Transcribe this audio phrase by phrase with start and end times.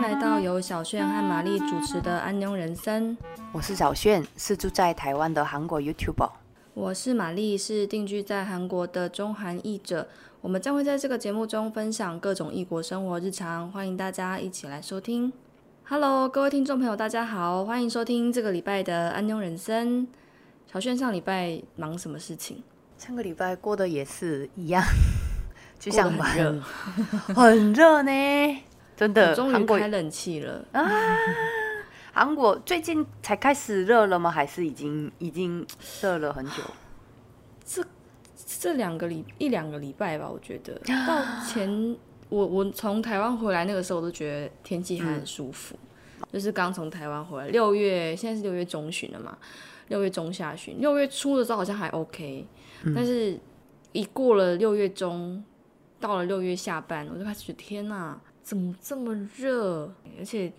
[0.00, 3.14] 迎来到由小炫和玛丽主持的《安妞人生》。
[3.52, 6.30] 我是小炫，是住在台湾的韩国 YouTuber。
[6.72, 10.08] 我是玛丽，是定居在韩国的中韩译者。
[10.40, 15.30] 我们将会在这个节目中分享各种异国生活日常，欢迎大家一起来收听。
[15.84, 20.06] Hello，各位听众朋友，大家好，欢迎收听这个礼拜的《安妞人生》。
[20.72, 22.62] 小炫上礼拜忙什么事情？
[22.96, 24.82] 上个礼拜过得也是一样，
[25.78, 26.62] 去上班，过得
[27.34, 28.62] 很热，很热呢，
[29.00, 29.34] 真的。
[29.34, 30.62] 终于开冷气了。
[30.72, 30.86] 啊，
[32.12, 34.30] 韩国最近才开始热了吗？
[34.30, 35.66] 还是已经已经
[36.02, 36.62] 热了很久？
[37.64, 37.82] 这
[38.58, 40.74] 这两个礼一两个礼拜吧，我觉得
[41.06, 41.96] 到前
[42.28, 45.74] 我我从台湾回来那个时候，我都觉得天气还很舒服，
[46.30, 49.38] 就是刚从台湾回来，六月现在是六月中旬了嘛，
[49.88, 52.46] 六月中下旬，六月初的时候好像还 OK，、
[52.94, 53.38] 但是
[53.92, 55.42] 一过了六月中，
[55.98, 59.92] 到了六月下半，我就开始觉得天哪，怎么这么热？
[60.18, 60.52] 而且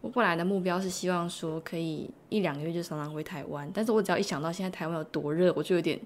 [0.00, 6.00] 我本来的目标是希望说可以一两个月就常常回台湾，但是我只要一想到现在台湾有多热，我就有点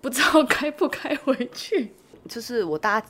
[0.00, 1.92] 不知道该不该回去。
[2.28, 3.02] 就是我搭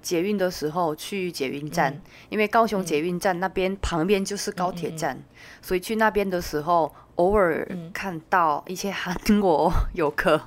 [0.00, 5.16] 捷运的时候去捷运站，嗯因为高雄捷运站那边旁边就是高铁站，
[5.60, 10.40] 所以去那边的时候，偶尔嗯看到一些韩国游客，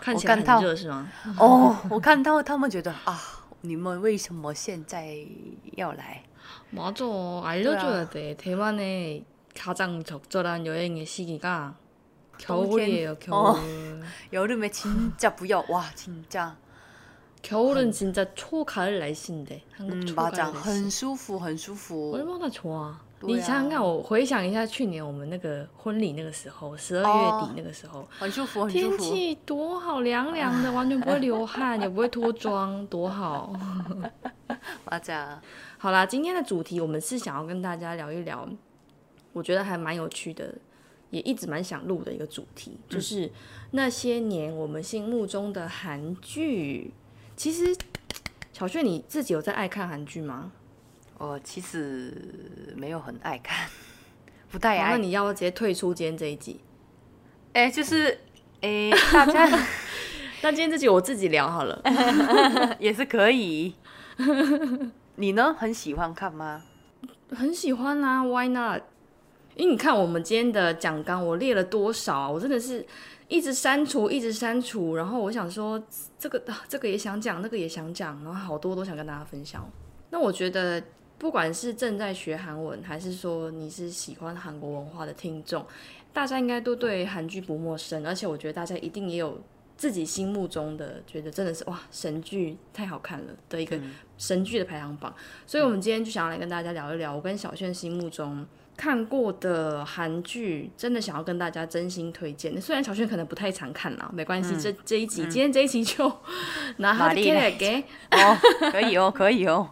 [0.00, 1.08] 看起来很热是吗？
[1.38, 3.20] 哦，我看到他们觉得啊，
[3.67, 5.15] 你们为什么现在
[5.77, 6.23] 要来？
[6.71, 7.05] 맞아
[7.43, 9.23] 알려줘야 돼 대만의
[9.55, 11.77] 가장 적절한 여행의 시기가
[12.37, 14.01] 겨울이에요 겨울
[14.33, 16.57] 여름에 진짜 부여 와 진짜
[17.41, 33.52] 겨울은 진짜 초가을 날씨인데 한국 嗯 초가을 맞아 날씨 很舒服很舒服 얼마나 좋아 对啊 你想想看，我回想一下去年我们那个婚礼那个时候，十二哦月底那个时候，很舒服很舒服天气多好，凉凉的，完全不会流汗，也不会脱妆，多好。
[34.88, 35.38] 맞아
[35.78, 38.48] 好啦，今天的主题我们是想要跟大家聊一聊，
[39.32, 40.54] 我觉得还蛮有趣的，
[41.10, 43.30] 也一直蛮想录的一个主题，就是
[43.72, 46.92] 那些年我们心目中的韩剧。
[47.36, 47.76] 其实，
[48.52, 50.50] 小炫你自己有在爱看韩剧吗？
[51.18, 52.12] 我其实
[52.76, 53.68] 没有很爱看，
[54.50, 54.98] 不太爱那。
[54.98, 56.60] 你要不要直接退出今天这一集？
[57.52, 58.18] 哎、就是
[58.60, 59.46] 哎、大家
[60.42, 61.82] 那今天这集我自己聊好了。
[62.78, 63.74] 也是可以。
[65.16, 65.52] 你呢？
[65.58, 66.62] 很喜欢看吗？
[67.30, 68.82] 很喜欢啊，Why not？
[69.56, 72.30] 因为你看我们今天的讲纲，我列了多少啊？
[72.30, 72.86] 我真的是
[73.26, 74.94] 一直删除，一直删除。
[74.94, 75.82] 然后我想说，
[76.16, 79.68] 这个啊这个也想讲，那个也想讲，然后好多都想跟大家分享。
[80.10, 80.80] 那我觉得，
[81.18, 85.66] 不管是正在学韩文，还是说你是喜欢韩国文化的听众，
[86.12, 89.40] 大家应该都对韩剧不陌生，而且我觉得大家一定也有
[89.76, 93.76] 自己心目中的觉得真的是哇神剧太好看了的一个
[94.16, 95.12] 神剧的排行榜。
[95.44, 98.46] 所以，我们今天就想要来跟大家聊一聊我跟小炫心目中
[98.76, 102.60] 看过的韩剧，真的想要跟大家真心推荐。
[102.60, 106.06] 虽然小炫可能不太常看啦，没关系，这这一集、今天这一集就
[106.78, 108.38] 拿他的玛丽来 K 给，哦，
[108.70, 109.70] 可以哦，可以哦。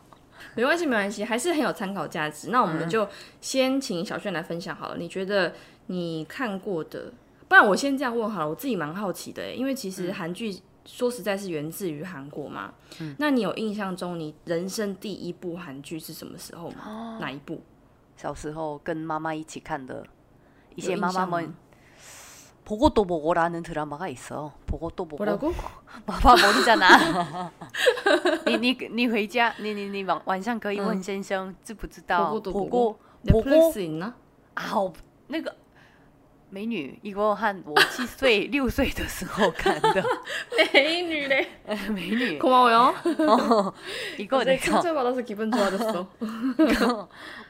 [0.57, 2.51] 没关系没关系，还是很有参考价值。
[2.51, 3.07] 那我们就
[3.41, 5.55] 先请小炫来分享好了，你觉得
[5.87, 7.13] 你看过的，
[7.47, 10.59] 不然我先这样问好了，我自己蛮好奇的，因为其实韩剧。
[10.89, 12.73] 说实在是源自于韩国嘛，
[13.19, 17.19] 那你有印象中你人生第一部韩剧是什么时候吗？
[17.21, 17.61] 哪一部？
[18.17, 20.07] 小时候跟妈妈一起看的
[20.77, 21.53] 一些妈妈们
[22.66, 24.54] 보고 또 보고라는 드라마가 있어.
[24.66, 25.18] 보고 또 보고.
[25.24, 25.54] 뭐라고?
[26.06, 27.52] 마마 모르잖아.
[28.46, 34.14] 你你你回家，你你你晚晚上可以问先生知不知道 보고도 보고 넷플릭스 있나?
[34.54, 34.94] 啊，我
[35.28, 35.54] 那个
[36.50, 40.04] 美女一个和我七岁六岁的时候看的
[40.74, 41.48] 메인이래.
[41.90, 42.94] 美女， 고마워요.
[43.28, 43.74] 哦，
[44.18, 46.08] 一个 갑자기 那个 칭찬받아서 기분 좋아졌어.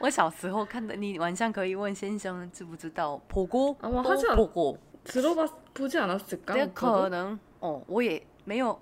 [0.00, 6.54] 我小时候看的，你晚上可以问先生知不知道 보고 아, 뭐 또 하지 않- 보고 들어봤 보지 않았을까?
[6.54, 6.72] 这 오빠도?
[6.72, 8.78] 可能哦，我也没有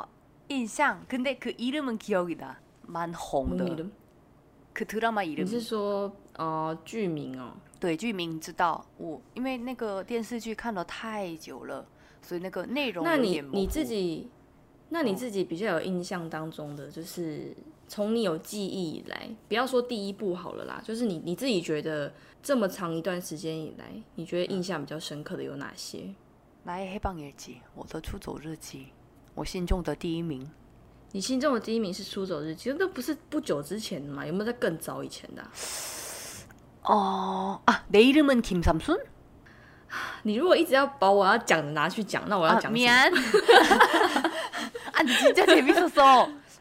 [0.49, 2.57] 印象，근데그이름은기억이다，
[2.87, 3.65] 蛮红 뭔 的。
[3.65, 3.91] 이름?
[4.73, 7.53] 그 드라마 你 이름 是说呃剧名哦？
[7.79, 11.87] 对剧名知道，我因为那个电视剧看了太久了，
[12.21, 14.29] 所以那个内容那你有点模你自糊己，
[14.91, 17.57] 那你自己比较有印象当中的，就是
[17.89, 22.13] 从你有记忆以来，不要说第一部好了啦，就是你你自己觉得
[22.43, 26.15] 这么长一段时间以来，你觉得印象比较深刻的有哪些？
[26.67, 28.87] 나의 해방 일지，我的出走日记，
[29.35, 30.49] 我心中的第一名。
[31.13, 34.25] 你心中的第一名是《出走日记》，那不是不久之前的吗？
[34.25, 35.51] 有没有在更早以前的啊、
[36.85, 38.97] 어, 아, 내 이름은 김삼순?
[40.23, 42.77] 你如果一直要把我要讲的拿去讲，那我要 아, 讲什么？
[42.79, 43.13] 미안.
[44.93, 46.31] 아니 진짜 재밌었어.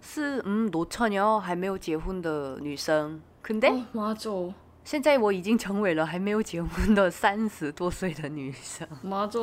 [0.00, 4.52] 是嗯노처녀还没有结婚的女生，근데 어, 맞아.
[4.84, 8.86] 现在我已经成为了还没有结婚的三十多岁的女生。
[9.02, 9.38] 맞아.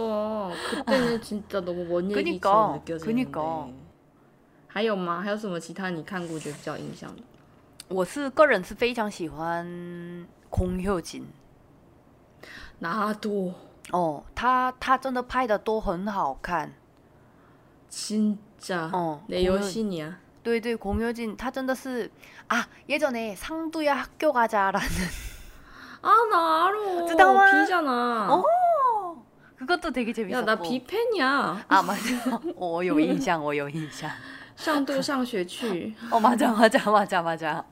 [0.69, 3.31] 그때는 진짜 너무 먼 그니까, 얘기처럼 느껴지는데.
[3.31, 3.69] 그니까.
[4.67, 5.19] 还有吗？
[5.21, 7.23] 还有什么其他你看过觉得比较印象的？
[7.89, 11.25] 我是个人是非常喜欢孔佑锦
[12.79, 13.53] 나도
[13.91, 16.71] 哦，他他真的拍的都很好看
[17.89, 19.21] 진짜 哦。
[19.27, 20.13] 내 공효- 여신이야.
[20.45, 22.09] 对对，孔佑锦他真的是
[22.47, 24.87] 啊，예전에 상두야 학교 가자라는
[26.01, 27.05] 아, 나 알아.
[27.05, 27.61] 뜨다마.
[27.61, 28.27] 비잖아.
[28.33, 28.43] 어?
[29.55, 30.41] 그것도 되게 재밌었고.
[30.41, 31.65] 야, 나 비팬이야.
[31.67, 32.01] 아 맞아.
[32.55, 34.09] 我有印象，我有印象。
[34.55, 35.93] 上度上学去.
[36.09, 37.53] 어 맞아 맞아 맞아 맞아.
[37.53, 37.65] 나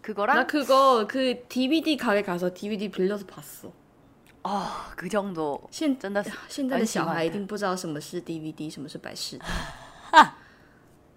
[0.00, 3.72] 그거랑 그거 그 DVD 가게 가서 DVD 빌려서 봤어.
[4.44, 9.36] 아 그 정도 现真的是现在的小孩很喜欢一定不知道什么是 DVD，什么是百事
[10.12, 10.34] 达，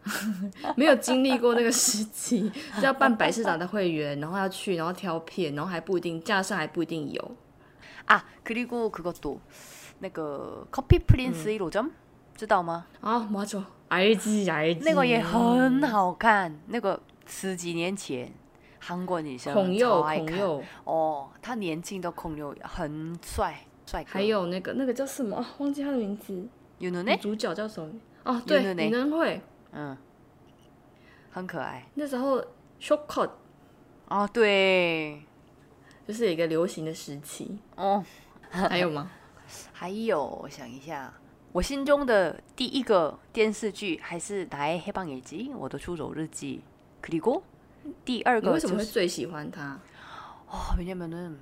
[0.75, 7.31] 没有经历过那个时期， 就要办百事达的会员，然后要去，然后挑片，然后还不一定架上还不一定有。
[8.07, 9.39] 아 그리고 그것도
[9.99, 11.91] 那个 커피 프린스 1호점
[12.35, 12.87] 知道吗？
[13.01, 14.79] 啊，马总，알지 알지。
[14.81, 18.31] 那个也很好看，那个十几年前
[18.79, 24.09] 韩国女生孔超佑，爱看孔佑，哦，他年轻的孔佑很帅，帅哥。
[24.09, 25.45] 还有那个那个叫什么啊？
[25.59, 26.47] 忘记他的名字，
[26.79, 27.93] 윤은혜 女主角叫什么？
[28.23, 29.39] 哦，对，윤은혜 李能慧。
[29.74, 29.96] 嗯，
[31.30, 31.86] 很可爱。
[31.94, 32.40] 那时候
[32.80, 33.30] ，shock t
[34.08, 35.22] 哦，对，
[36.06, 37.58] 就是一个流行的时期。
[37.76, 38.04] 哦，
[38.50, 39.10] 还有吗？
[39.72, 41.12] 还有，我想一下，
[41.52, 46.62] 我心中的第一个电视剧还是《来黑帮野鸡》，《我的出走日记》。
[47.02, 47.42] 可里过，
[48.04, 49.78] 第二个、为什么会最喜欢他？
[50.48, 51.38] 哦，明天们论，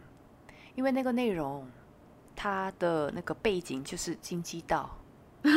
[0.75, 1.69] 因为那个内容，
[2.35, 4.99] 它的那个背景就是金鸡岛，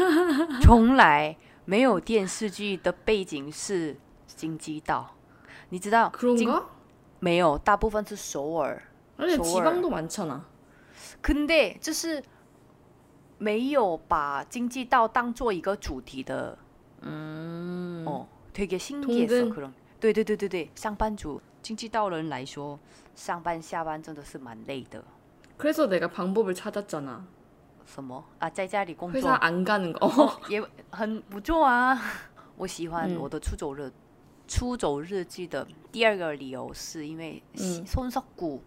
[0.61, 3.96] 从来没有电视剧的背景是
[4.26, 5.14] 京畿道，
[5.68, 6.10] 你知道？
[6.14, 6.36] 그런가?
[6.36, 6.62] 京
[7.20, 8.82] 没有，大部分是首尔。
[9.16, 10.44] 而且 서울 地方都蛮长啊。
[11.22, 12.22] 근데 就是
[13.38, 16.56] 没有把经济道当做一个主题的，
[17.02, 18.04] 음.
[18.06, 19.52] 어, 되게 신기했어 통근.
[19.52, 19.72] 그런.
[20.00, 22.78] 对对对对对，上班族经济道人来说，
[23.14, 25.02] 上班下班真的是蛮累的。
[25.58, 27.20] 그래서 내가 방법을 찾았잖아.
[27.86, 30.40] 什么啊，在家里工 회사 作 안 가는 거.
[30.48, 32.00] 也很不错啊。
[32.56, 33.90] 我喜欢嗯我的出走日、
[34.46, 38.60] 出走日记的第二个理由是因为嗯 손석구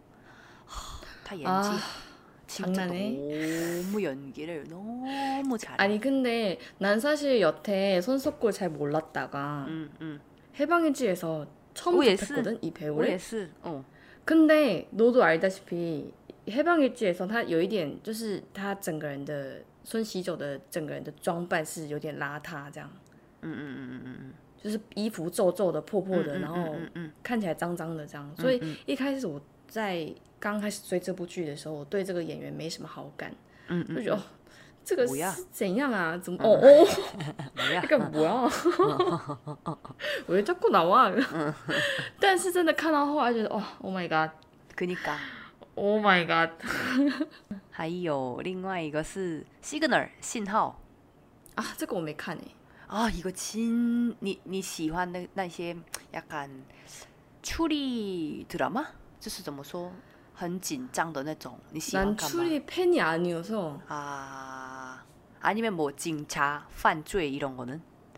[1.23, 1.77] 他演技 아,
[2.47, 3.81] 진짜 장난해?
[3.83, 5.77] 너무 연기를 너무 잘해.
[5.77, 10.19] 아니 근데 난 사실 여태 손석구를 잘 몰랐다가 嗯嗯，
[10.59, 13.19] 해방일지에서 처음 오예, 접했거든 이 我也 배우를.
[13.19, 13.83] 是，哦，
[14.25, 16.13] 근데 너도 알다시피
[16.50, 22.90] 黑帮给解送他有一点就是他整个人的孙喜九的整个人的装扮是有点邋遢这样。
[23.42, 28.34] 嗯嗯嗯嗯嗯就是衣服皱皱的破破的然后嗯看起来脏脏的这样。
[28.36, 33.32] 所以一开始我在刚开始追这部剧的时候我对这个演员没什么好感。
[33.68, 34.20] 嗯就觉得
[34.84, 36.16] 这个是怎样啊？
[36.18, 36.86] 怎么哦哦
[37.54, 38.10] 这个 干嘛
[40.26, 41.12] 我觉得这不难忘
[42.18, 44.30] 但是真的看到后来觉得哦 oh my god
[44.74, 45.16] 跟你讲。
[45.77, 46.51] 까 my God，
[47.71, 50.79] 还有另外一个是 Signal 信号
[51.55, 52.55] 啊，这个我没看诶、
[52.87, 55.75] 啊，一个亲你你喜欢的那些
[56.13, 58.85] 약간추리 드라마，
[59.19, 59.91] 就是怎么说
[60.33, 62.35] 很紧张的那种，你喜欢 난 看吗？
[62.43, 65.03] 추리 팬이 아니어서 아
[65.41, 67.81] 아니면 뭐警察犯罪이런 거는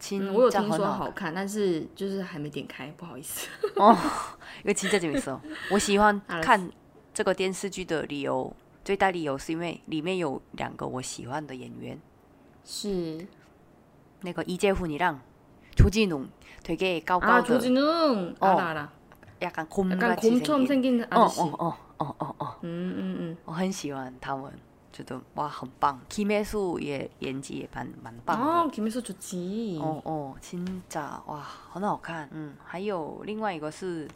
[0.00, 3.48] 진짜 我有听说很好好看，但是就是还没点开，不好意思。
[4.62, 5.40] 이거 진짜 재밌어.
[5.70, 6.70] 我喜欢 알았어 看
[7.12, 11.98] 这个电视剧的理由，最大理由是因为里面有两个我喜欢的演员，
[12.64, 13.26] 是
[14.22, 15.20] 那个이재훈이랑
[15.76, 16.28] 조진웅
[16.62, 18.46] 되게 아高高的 조진웅 어.
[18.46, 18.92] 알아 알아.
[19.42, 20.98] 약간 약간 곰같이 곰처럼 생긴.
[21.00, 21.40] 생긴 아저씨.
[21.40, 22.56] 어, 어, 어, 어, 어, 어.
[22.62, 24.52] 嗯嗯嗯，我很喜欢他们。
[24.98, 26.00] 觉得哇很棒。
[26.08, 28.44] Kim Hye Soo 也演技也蛮蛮棒的。
[28.44, 29.80] 아 김혜수 좋지.
[29.80, 32.28] 哦哦，진짜哇，很好看。
[32.32, 34.06] 嗯，还有另外一个是《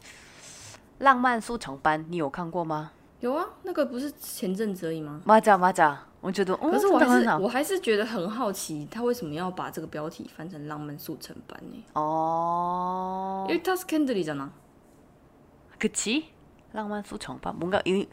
[0.99, 2.91] 浪漫速成班》，你有看过吗？
[3.19, 5.21] 有啊，那个不是前阵子而已吗？
[5.25, 11.83] 맞아맞아，我觉得，嗯，可是我还是真的很好我还是觉得很好奇，他为什么要把这个标题翻成《浪漫速成班》呢？
[11.95, 14.47] 어 因为它是 Kendri잖아。
[15.77, 16.23] 그치?
[16.73, 18.07] 浪漫速成班 뭔가 이,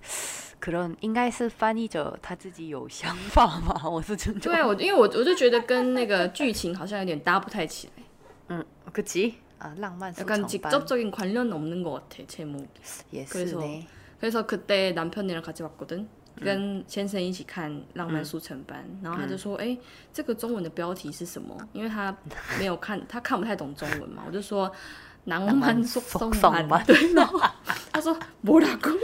[0.58, 4.40] 그런 应该是翻译者他自己有想法吧， 我是真的。
[4.40, 9.34] 对啊，我因为我我就觉得跟那个剧情好像有点搭不太起来， 음, 그치?
[9.58, 12.66] 아, 浪漫速 약간 成班 직접적인 관련 없는 것 같아 제목이.
[13.10, 13.86] 也是 그래서 呢。
[14.18, 16.06] 그래서 그때 남편이랑 같이 봤거든.
[16.38, 19.74] 跟先生一起看《浪漫速成班》，然后他就说：“哎、
[20.12, 22.14] 这个中文的标题是什么？”因为他
[22.58, 24.22] 没有看，他看不太懂中文嘛。
[24.26, 24.68] 我就说《
[25.24, 26.68] 浪漫速送班》。
[26.84, 27.40] 对，然后
[28.00, 28.98] 他说“뭐라고”，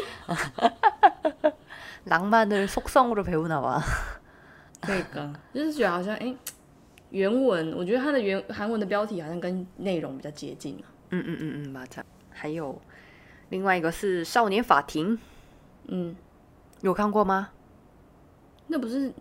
[2.04, 3.82] 낭만을 속성으로 배우나 봐.
[4.82, 6.34] 那个就是觉得好像哎、
[7.10, 10.84] 原文，我觉得它的原韩文的标题好像跟内容比较接近啊。
[11.10, 12.02] 음, 음, 음, 음, 맞아.
[12.30, 12.80] 还有
[13.50, 15.18] 另外一个是少年法庭，
[15.86, 16.16] 嗯，
[16.80, 17.50] 有看过吗？
[18.66, 19.12] 那不是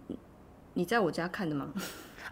[0.74, 1.74] 你在我家看的吗？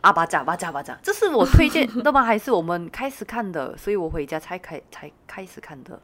[0.02, 2.24] 啊，맞아맞아맞아，这是我推荐的吗？
[2.24, 3.78] 还是我们开始看的？
[3.78, 6.02] 所以我回家才开才开始看的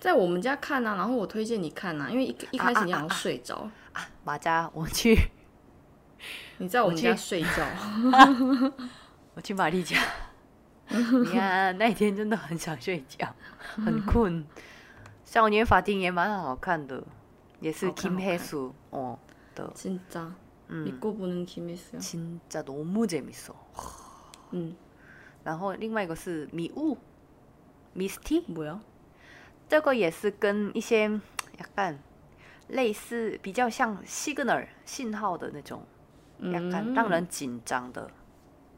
[0.00, 4.08] 在我们家看啊，然后我推荐你看啊，因为一一开始你好像睡着，啊。
[4.24, 5.16] 맞아，我去
[6.58, 7.66] 你在我们我去家睡觉。
[9.34, 9.96] 我去 玛丽家。
[10.88, 13.34] 你看那天真的很想睡觉，
[13.76, 14.44] 很困。
[15.24, 17.02] 少年法庭也蛮好看的，
[17.60, 19.18] 也是好看 Kim 好 Hae 看 Soo 哦
[19.54, 20.34] 的， 진짜
[20.68, 20.84] 음.
[20.84, 21.98] 믿고 보는 김혜수요.
[21.98, 23.54] 진짜 너무 재밌어.
[24.50, 24.74] 嗯，
[25.44, 26.98] 然后另外一个是迷雾，
[27.96, 28.80] Misty， 뭐야?
[29.68, 31.08] 这个也是跟一些
[31.58, 31.96] 약간
[32.68, 35.82] 类似，比较像 signal 信号的那种，
[36.40, 38.10] 약간 嗯让人紧张的。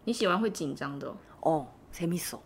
[0.05, 1.17] 你喜欢会紧张的、哦？
[1.41, 2.39] 어, 재밌어.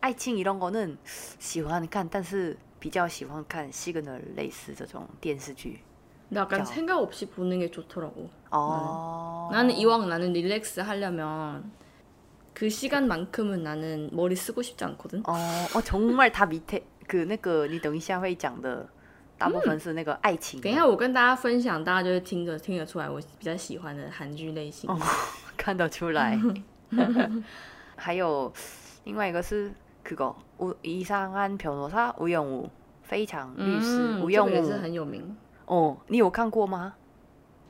[0.00, 0.96] 爱情이런거는
[1.38, 5.80] 喜欢看，但是比较喜欢看 signal 类似这种电视剧。
[6.34, 6.64] 약간 야.
[6.64, 8.28] 생각 없이 보는 게 좋더라고.
[8.50, 9.48] 어.
[9.50, 11.72] 나는 이왕 나는 릴렉스 하려면
[12.52, 15.22] 그 시간만큼은 나는 머리 쓰고 싶지 않거든.
[15.26, 15.32] 어,
[15.74, 18.88] 어 정말 다 밑에 그那个你等一下会讲的
[19.36, 20.64] 大部分是那个爱情的。
[20.64, 24.90] 等一下我跟大家分享，大家就会听得听得出来我比较喜欢的韩剧类型。
[25.56, 26.38] 看得出来。
[27.96, 28.52] 还有
[29.04, 29.72] 另外一个是
[30.04, 32.68] 그거우이상한변호사우영우
[33.02, 35.36] 非常律师嗯，吴用这个也是武很有名。
[35.66, 36.94] 哦，你有看过吗？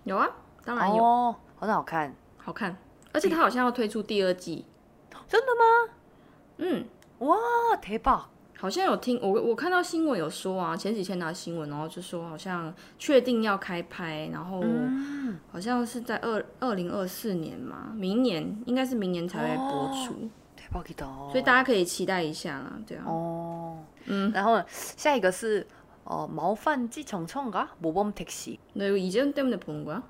[0.05, 0.29] 有啊，
[0.65, 2.77] 当然有，哦，很好看，好看。
[3.13, 4.67] 而且他好像要推出第二季。
[5.27, 5.93] 真的吗？
[6.59, 6.85] 嗯，
[7.21, 7.37] 哇，
[7.83, 8.25] 대박！
[8.63, 21.07] 好像有听我我看到新闻有说啊，前几天拿新闻，然后就说好像确定要开拍，然后嗯，好像是在二二零二四年嘛，明年应该是明年才会播出， 대박이다。
[21.31, 25.65] 所以大家可以期待一下啦，对啊，哦，嗯，然后下一个是
[26.03, 28.59] 哦，毛犯继承冲가모범택시。
[28.75, 30.03] 너 이거 이재훈 때문에 보는 거야?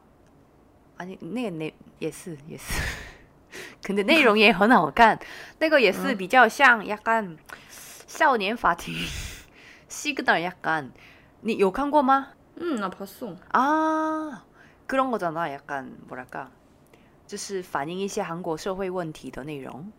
[0.96, 2.80] 아니那个内也是也是，
[3.82, 5.18] 可能内容也很好看，
[5.58, 7.36] 那个也是比较像약간
[8.13, 8.93] 少年法庭
[9.87, 10.93] 시그널 약간
[11.43, 12.31] 니 욕한 거 마?
[12.61, 13.35] 응, 나 봤어.
[13.51, 14.45] 아
[14.85, 15.51] 그런 거잖아.
[15.51, 16.51] 약간 뭐랄까,
[17.25, 19.91] 就是反映一些韩国社会问题的内容。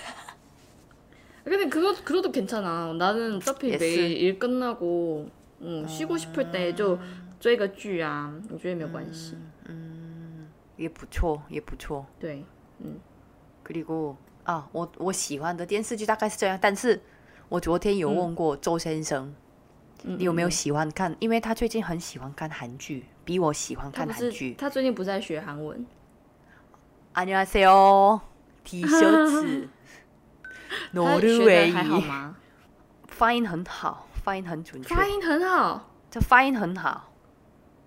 [1.44, 2.92] 근데 그거 그래도 괜찮아.
[2.92, 3.82] 나는 어차피 예스.
[3.82, 5.30] 매일 일 끝나고
[5.62, 6.98] 음, 쉬고 싶을 때就
[7.40, 9.36] 追个剧啊，我觉得没有关系。
[10.76, 12.06] 也不错，也不错。
[12.20, 12.44] 对，
[13.64, 17.00] 그리고 아, 我我喜欢的电视剧大概是这样，但是
[17.48, 19.34] 我昨天有问过周先生，
[20.04, 21.16] 嗯你有没有喜欢看？
[21.18, 24.54] 因为他最近很喜欢看韩剧，比我喜欢看他不是韩剧。
[24.54, 25.86] 他最近不是在学韩文，
[27.14, 28.20] 안녕하세요.
[28.64, 29.68] 티셔츠.
[30.92, 32.36] 他学的还好 노르웨이 吗？
[33.06, 37.12] 发音很好，发音很准确，发音很好，这发音很好。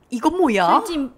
[0.10, 1.12] 이건뭐야 最近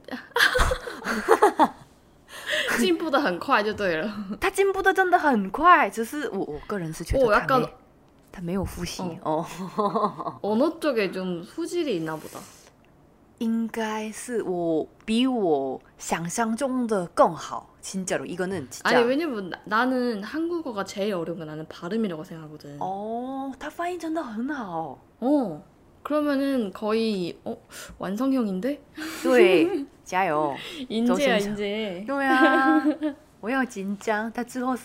[2.77, 4.13] 进步的很快就对了。
[4.39, 7.69] 他进步的真的很快，只是我我个人是觉得他没、哦要告
[8.37, 9.45] 他没有复习哦
[10.41, 12.39] 어느 쪽에 좀 소질이 있나 보다.
[13.39, 17.67] 应该是我比我想象中的更好.
[17.81, 18.87] 진짜로 이거는 진짜.
[18.89, 22.77] 아니 왜냐면 나, 나는 한국어가 제일 어려운 건 나는 발음이라고 생각하거든.
[22.79, 24.97] 어, 他发音真的很好.
[25.19, 25.61] 어.
[26.03, 27.57] 그러면은 거의 어
[27.97, 28.79] 완성형인데?
[29.23, 30.55] 对，加油.
[30.89, 31.49] 인재야 정신차.
[31.55, 32.05] 인재.
[32.05, 32.83] 对啊，
[33.41, 34.31] 我要紧张。
[34.31, 34.75] 他之后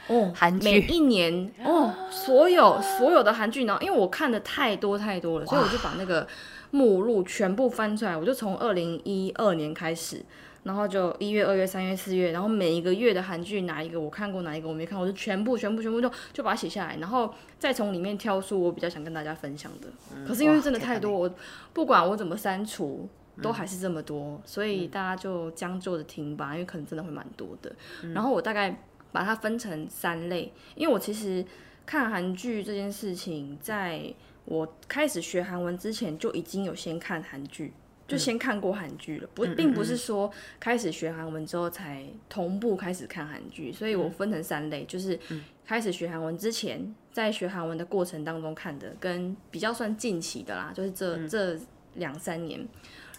[0.07, 6.25] 哦韩剧每一年哦所有所有的韩剧，然后因为我看的太多太多了，所以我就把那个
[6.71, 10.23] 目录全部翻出来，我就从二零一二年开始。
[10.64, 19.88] 然后就一月、二月、三月、四月，然后每一个月的韩剧哪一个我看过，哪一个我没看，我就全部、全部、全部就就把它写下来，然后再从里面挑出我比较想跟大家分享的。
[20.26, 21.34] 可是因为真的太多，我
[21.72, 23.08] 不管我怎么删除，
[23.42, 27.70] 都还是这么多，所以大家就将就着听吧，因为可能真的会蛮多的。
[28.14, 31.44] 然后我大概把它分成三类，因为我其实
[31.84, 34.02] 看韩剧这件事情，在
[34.46, 37.72] 我开始学韩文之前就已经有先看韩剧。
[38.06, 45.18] 就先看过韩剧了不并不是说开始学韩文之后才同步开始看韩剧所以我分成三类就是
[45.64, 51.58] 开始学韩文之前在学韩文的过程当中看的跟比较算近期的啦就是这这
[51.94, 52.66] 两三年。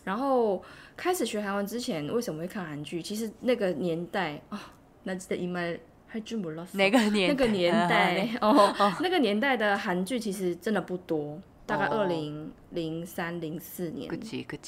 [0.03, 0.63] 然后
[0.95, 3.01] 开始学韩文之前为什么会看韩剧？
[3.01, 4.59] 其实那个年代哦
[7.27, 8.71] 那个年代哦。
[9.01, 14.09] 那个年代的韩剧其实真的不多大概二零零三零四年。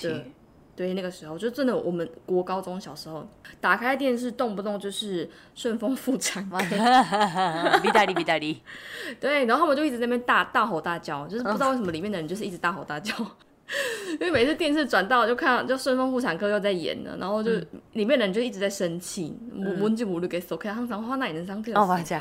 [0.02, 0.32] 对。
[0.78, 3.28] 对那个时候就真的我们国高中小时候
[3.60, 6.60] 打开电视动不动就是顺丰妇产 嘛
[7.82, 8.62] 比代理比代理
[9.20, 13.12] 对然后他们就一直在那边大大吼大叫就是不知道为什么里面的人就是一直大吼大叫。
[14.13, 17.51] 因为每次电视转到就看到就顺丰妇产科又在演了，然后就、
[17.95, 22.21] 里面的人就一直在生气，뭔뭔지모르겠어，可항상화나있는상태였 哦， 어 맞아。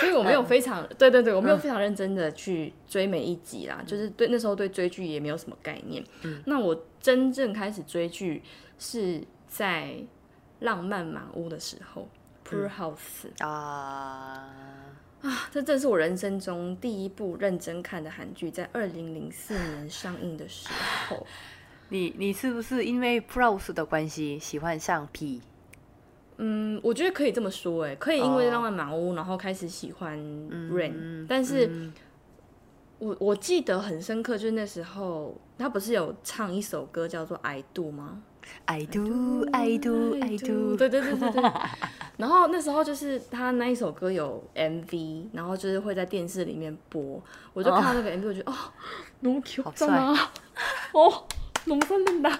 [0.00, 6.04] 所以我没有非常对对对，我没有非常认真的去追每一集啦，就是对那时候对追剧也没有什么概念。
[6.44, 8.42] 那我真正开始追剧
[8.78, 9.94] 是在《
[10.60, 12.06] 浪漫满屋》的时候
[12.46, 14.50] Full House》啊，
[15.23, 20.69] 啊，这正是我人生中第一部认真看的韩剧，在二零零四年上映的时
[21.07, 21.25] 候。
[21.89, 25.41] 你你是不是因为 Prose 的关系喜欢上 P？
[26.37, 30.17] 嗯，我觉得可以这么说，哎，可以因为《浪漫满屋》然后开始喜欢
[30.71, 31.91] Rain，、但是
[32.97, 38.23] 我我记得很深刻，就是那时候他不是有唱一首歌叫做《I Do》吗？
[38.65, 40.75] I do, I do, I do。
[40.75, 41.51] 对对对对对。
[42.17, 47.21] 然后那时候就是他那一首歌有 MV，然后就是会在电视里面播，
[47.53, 48.55] 我就看到那个 MV，我觉得哦，
[49.21, 49.63] 那么漂，
[50.91, 51.23] 哦，
[51.65, 52.39] 浓妆嫩吧，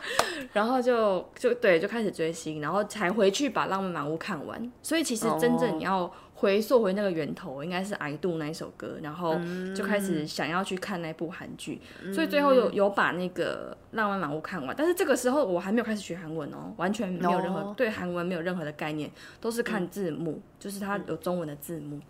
[0.53, 4.71] 然后就就对，就开始追星，然后才回去把《浪漫满屋》看完。
[4.81, 6.11] 所以其实真正你要。
[6.42, 9.36] 回溯回那个源头，应该是《I Do》那一首歌，然后
[9.74, 11.80] 就开始想要去看那部韩剧。
[12.14, 22.00] 所以最后有有把那个《浪漫满屋》看完，但是这个时候我还没有开始学韩文哦，完全没有任何对韩文没有任何的概念，都是看字幕，就是它有中文的字幕。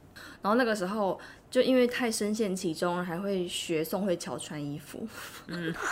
[0.42, 1.18] 然后那个时候
[1.50, 5.06] 就因为太深陷其中，还会学宋慧乔穿衣服。
[5.46, 5.74] 嗯。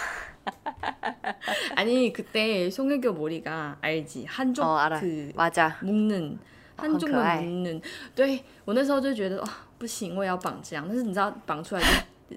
[1.74, 5.00] 아니 그때 송혜교 머리가 알지 한쪽 어, 알아.
[5.00, 5.76] 그 맞아.
[5.82, 6.38] 묶는
[6.77, 7.81] 他们就很能
[8.15, 10.85] 对我那时候就觉得哦不行我也要绑这样。
[10.87, 12.35] 但是你知道绑出来就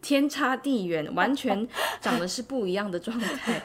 [0.00, 1.66] 天差地远完全
[2.00, 3.62] 长得是不一样的状态。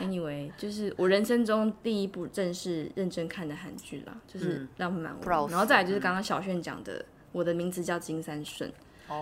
[0.00, 8.70] Anyway 就是我人生中第一部正式认真看的韩剧啦就是浪漫满屋然后再来就是刚刚小炫讲的我的名字叫金三顺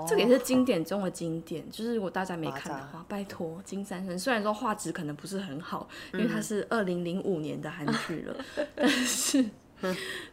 [0.07, 4.19] 这个也是经典中的经典就是如果大家没看的话拜托金三顺。
[4.19, 8.37] 虽然说画质可能不是很好因为它是二零零五年的韩剧了
[8.77, 9.45] 但是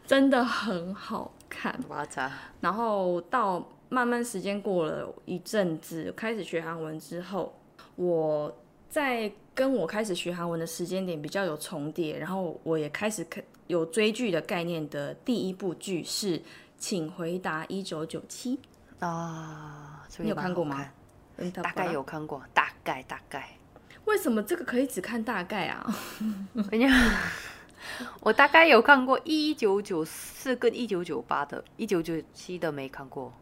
[0.06, 1.78] 真的很好看。
[2.60, 7.54] 然后到慢慢时间过了一阵子开始学韩文之后
[7.94, 8.54] 我
[8.88, 16.40] 在跟我开始学韩文的时间点比较有重叠然后我也开始看有追剧的概念的第一部剧是
[16.78, 18.58] 请回答一九九七。
[19.00, 20.86] 啊你有看过吗？
[21.52, 23.50] 大概有看过大概大概。
[24.06, 25.86] 为什么这个可以只看大概啊？
[28.20, 33.32] 我大概有看过一九九四跟一九九八的，一九九七的没看过。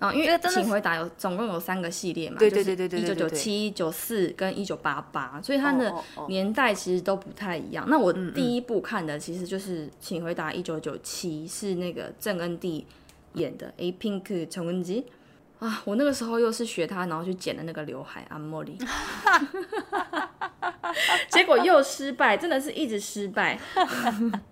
[0.00, 5.94] 啊，因为请回答有总共有三个系列嘛，对对对对对一九九七、九四跟一九八八，所以它的
[6.28, 7.86] 年代其实都不太一样。
[7.88, 12.84] 那我第一部看的其实就是《请回答一九九七》，是那个郑恩地
[13.34, 15.06] 演的 A Pink 陈文基
[15.64, 18.76] 啊，我那个时候又是学他，然后去剪的那个刘海阿茉莉，
[21.30, 23.58] 结果又失败，真的是一直失败。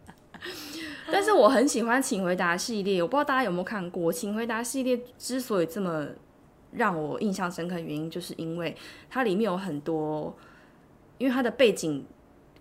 [1.13, 4.99] 但是我很喜欢《请回答》系列，我不知道大家有没有看过《请回答》系列。
[5.19, 6.07] 之所以这么
[6.73, 8.75] 让我印象深刻的原因，就是因为
[9.11, 10.35] 它里面有很多，
[11.19, 12.07] 因为它的背景、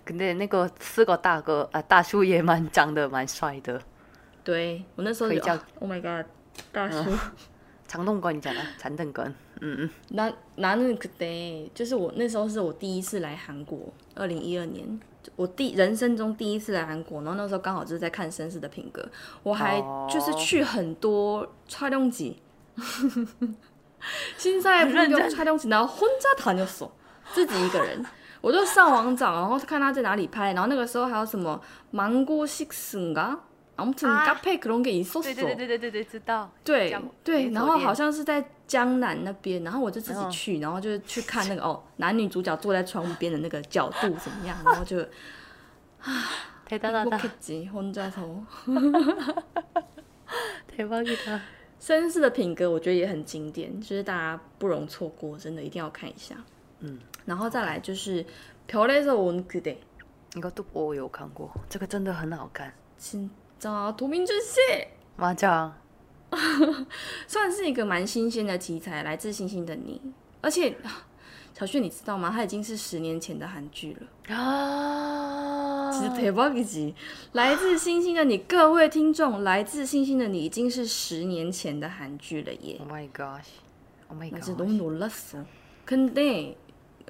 [0.03, 3.79] 근데 那个四个大哥啊，大叔也蛮长得蛮帅的。
[4.43, 6.25] 对我那时候就可以这样啊 Oh my god，
[6.71, 7.11] 大叔。
[7.87, 8.61] 장동건이잖아.
[8.77, 9.35] 장동건.
[9.61, 9.89] 음, 음.
[10.09, 14.99] 나 나는 그때就是我那时候是我第一次来韩国，二零一二年，
[15.35, 19.07] 我第人生中第一次来韩国，然后那时候刚好就是在看绅士的品格，
[19.43, 22.35] 我还哦就是去很多촬영지，
[24.37, 26.89] 新赛那个촬영지，然后혼자다녔어，
[27.33, 28.05] 自己一个人。
[28.41, 33.39] 我就上网找，然后看他在哪里拍，然后那个时候还有什么芒果 six 噶，
[33.75, 35.23] 아무튼啊 카페그런게있었어。
[35.23, 36.51] 对对对对对对对，知道。
[36.63, 44.97] 对江对，然后连锁店好像是在江南那边，然后我就自己嗯去，然后就去看那个 哦，男女主角坐在窗边的那个角度怎么样， 然后就
[46.67, 48.43] 대단하다， 행복했지혼자서。
[50.77, 51.39] 대박이다。
[51.81, 56.35] 绅士的品格我觉得也很经典，就是大家不容错过，真的一定要看一下。
[56.79, 58.23] 嗯，然后再来就是《
[58.69, 59.75] 별에서온그대》，
[60.33, 62.71] 이것도我有看过，这个真的很好看。
[62.99, 63.29] 진짜
[63.61, 64.59] 도민준 씨，
[65.17, 65.71] 맞아，
[67.27, 70.01] 算是一个蛮新鲜的题材，来自星星的你，
[70.41, 71.07] 而且啊
[71.53, 72.31] 小旭你知道吗？
[72.33, 74.35] 它已经是十年前的韩剧了。
[74.35, 76.95] 啊，其实대박이지，
[77.33, 82.77] 来自星星的你，各位听众，来自星星的你已经是十年前的韩剧了耶。
[82.79, 85.45] Oh my gosh，Oh my 나 진짜 gosh， 너무 놀랐어.
[85.85, 86.55] 근데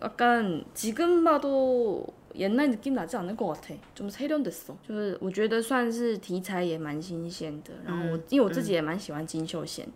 [0.02, 3.76] 약간 지금 봐도 옛날 느낌 나지 않을 것 같아.
[3.94, 4.76] 좀 세련됐어.
[4.88, 7.74] 就是我觉得算是题材也蛮新鲜的。
[7.86, 9.88] 然后我、因为我自己也蛮喜欢金秀贤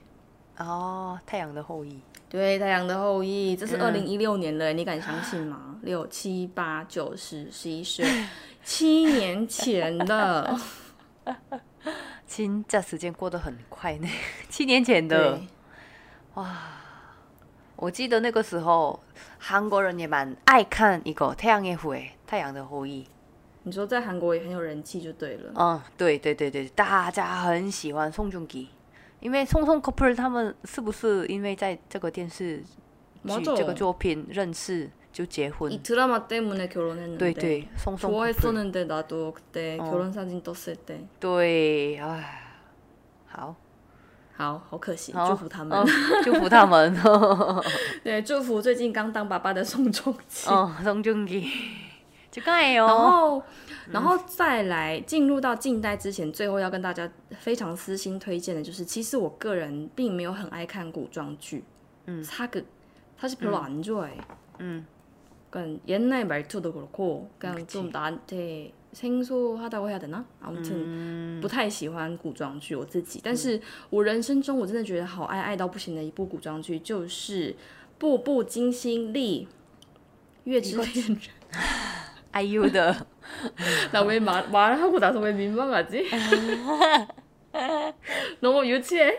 [0.64, 5.78] 哦，太阳的后裔，对，《太阳的后裔》，这是二零一六年了，你敢相信吗？
[5.84, 8.02] 六七八九十十一十，
[8.64, 10.58] 七年前的。
[12.26, 14.08] 亲，这时间过得很快呢，
[14.48, 15.38] 七年前的
[16.35, 16.43] 对。
[17.75, 18.99] 我记得那个时候
[19.37, 23.07] 韩国人也蛮爱看一个《太阳的后裔》，太阳的后裔。
[23.63, 25.51] 你说在韩国也很有人气就对了。
[25.55, 28.67] 嗯，对对对对，大家很喜欢宋仲基，
[29.21, 32.65] 因为宋宋 couple 他们是不是因为在这个电视剧
[33.23, 35.81] 맞아 这个作品认识就结婚 이 ？
[35.81, 39.89] 드라마 때문에 결혼했는데 对对，宋宋 couple 좋아했었는데 나도 그때 어.
[39.89, 42.41] 결혼 사진 떴을 때 对，哎，
[43.27, 43.55] 好，
[44.35, 45.77] 好好可惜，好祝福他们。
[45.77, 45.85] 嗯
[46.23, 46.95] 祝福他们。
[48.03, 50.49] 对，祝福最近刚当爸爸的宋仲基。
[50.49, 51.45] 哦，宋仲基，
[52.31, 53.41] 就该然哦。
[53.41, 53.43] 后，
[53.91, 61.63] 然后再来进入到近代之前，最后要跟大家非常私心推荐的就是，其实我个人并没有很爱看古装剧，
[62.05, 64.11] 嗯，사극사실별로안좋아해，
[64.59, 64.85] 嗯，
[65.51, 70.25] 그러니까 옛날 말투도 그렇고 그냥 좀 나한테 생소하다고 해야 되나?
[70.41, 77.51] 아무튼 不太喜欢古装剧我自己，但是我人生中我真的觉得好爱爱到不行的一部古装剧就是《
[77.97, 79.47] 步步惊心丽
[80.45, 81.17] 月之恋人》。
[82.31, 82.95] 아이유 的
[83.91, 86.07] 나왜 말, 말하고 나서 왜 민망하지?
[88.39, 89.11] 너무 유치해?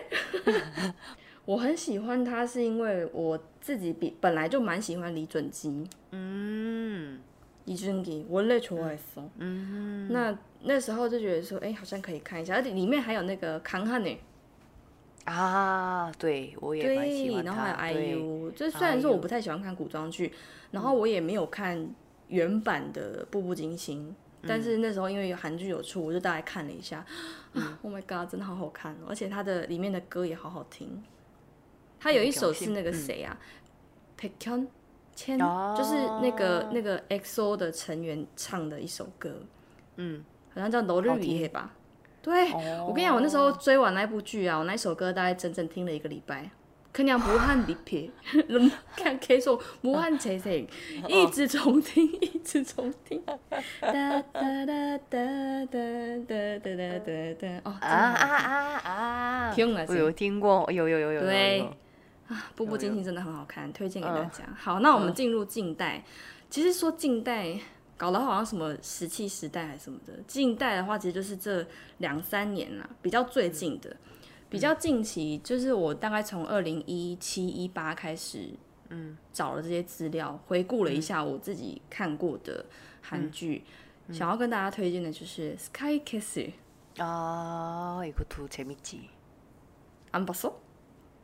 [1.43, 7.19] 我很喜欢他，是因为我自己比本来就蛮喜欢李准基、 음,
[7.65, 9.29] 이준기，원래좋아했어。
[9.39, 14.17] 음, 那那时候就觉得说，哎、好像可以看一下，而且里面还有那个康汉呢，
[15.25, 17.99] 아, 对，我也蛮喜对，欢然后还有他。
[17.99, 18.51] 对， IU。
[18.51, 20.31] 就虽然说我不太喜欢看古装剧，
[20.71, 21.87] 然后我也没有看
[22.27, 24.15] 原版的《步步惊心》，
[24.47, 27.05] 但是那时候因为有韩剧有出，我就大概看了一下。
[27.53, 29.05] 啊，Oh my god，真的好好看哦！
[29.09, 31.03] 而且它的里面的歌也好好听。
[31.99, 33.37] 它有一首是那个谁啊，
[34.19, 34.65] 백현
[35.16, 39.32] 千、就是那个那个 XO 的成员唱的一首歌，
[39.96, 40.22] 嗯，
[40.54, 41.72] 好像叫《楼日雨》吧？
[42.22, 42.52] 对，
[42.86, 46.50] 我跟你讲，我那时候追完那部剧啊，我那首歌大概整整听了一个礼拜。
[46.92, 48.08] 看能不汉离别，
[48.96, 50.66] 看 K 说不汉切切，
[51.06, 53.22] 一直重听， 一直重听。
[53.26, 53.42] 哒
[53.82, 55.78] 哒哒哒哒
[56.26, 57.60] 哒哒哒哒哒。
[57.64, 59.52] 哦啊啊啊啊！
[59.54, 61.20] 听了，我有听过，有有有有。
[61.20, 61.68] 对。
[62.29, 62.35] 有。
[62.55, 64.45] 步步惊心真的很好看，推荐给大家。
[64.55, 66.03] 好，那我们进入近代。
[66.49, 67.59] 其实说近代，
[67.97, 70.13] 搞得好像什么石器时代还是什么的。
[70.27, 71.65] 近代的话，其实就是这
[71.97, 73.95] 两三年啦，比较最近的，
[74.49, 78.49] 比较近期，就是我大概从二零一七一八开始，
[78.89, 82.65] 嗯，找了这些资料，回顾了一下我自己看过的
[83.01, 83.63] 韩剧，
[84.11, 86.51] 想要跟大家推荐的就是《Sky Kiss》，
[86.97, 89.07] 아 이것도 재밌지.
[90.11, 90.51] 안 봤어?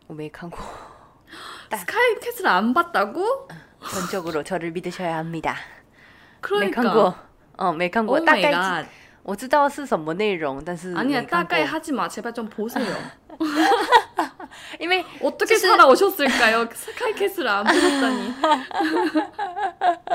[0.08, 0.60] 我没看过，
[1.72, 3.48] 스카이 캐슬 안 봤다고?
[3.92, 5.56] 전적으로 저를 믿으셔야 합니다.
[6.42, 6.82] 没 그러니까.
[6.82, 7.16] 看过，
[7.58, 8.88] 哦，没看过， Oh 大 my 概 god.
[9.24, 12.96] 我知道是什么内容，但是 아니야 没看 따가이 过 하지 마 제발 좀 보세요
[14.80, 18.34] 因为 어떻게 살아오셨을까요 스카이 캐슬 안 보셨다니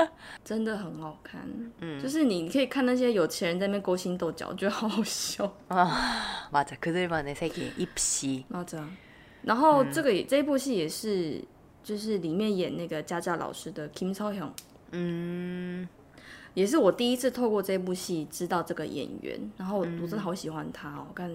[0.43, 1.39] 真的很好看，
[1.79, 5.49] 嗯，就是你可以看那些有钱人在那边勾心斗角，我觉得好好笑。
[5.69, 8.89] 아 맞아 그들만의 세계 입시 然后这样，
[9.43, 11.41] 然后这个也、这部戏也是，
[11.83, 14.51] 就是里面演那个家教老师的 Kim So Hyun，
[14.91, 15.87] 음
[16.53, 21.31] 也是我第一次透过这部戏知道这个演员，然后我真的好喜欢他哦，干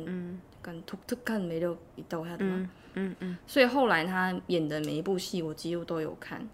[0.62, 3.36] 干突突看没有一道下的嘛， 음, 음.
[3.46, 6.48] 所以后来他演的每一部戏我几乎都有看，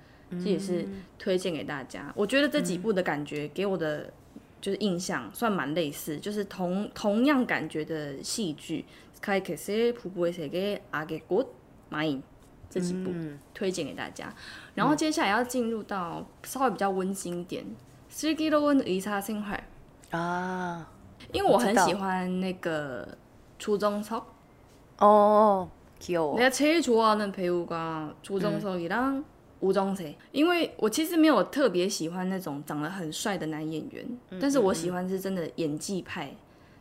[0.30, 0.86] 这也是
[1.18, 2.12] 推荐给大家。
[2.14, 4.12] 我觉得这几部的感觉给我的
[4.60, 8.84] 就是印象算蛮类似，就是同同样感觉的戏剧《
[9.16, 11.44] Sky Kiss》《瀑布세계》《阿给国》《
[11.88, 12.18] 马影》
[12.68, 14.32] 这几部、嗯推荐给大家。
[14.74, 17.64] 然后接下来要进入到稍微比较温馨一点，《
[18.12, 20.90] 슬기로운의사생활》，啊
[21.32, 23.16] 因为我很我知道喜欢那个
[23.58, 24.24] 初中석。
[24.98, 25.68] 哦，
[26.00, 26.38] 귀여워。
[26.38, 29.24] 내가 제일 좋아하는 배우가 조정석이랑
[29.61, 30.15] 吴中谁？
[30.31, 34.05] 因为我其实没有特别喜欢那种长得很帅的男演员
[34.39, 36.35] 但是我喜欢是真的演技派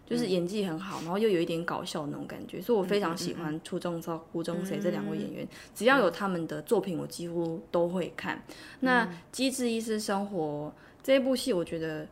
[0.06, 8.42] 就是演技很好然后又有一点搞笑那种感觉所以我非常喜欢初中超吴中谁这两位演员只要有他们的作品我几乎都会看。
[8.80, 12.08] 那机智医生生活这一部戏我觉得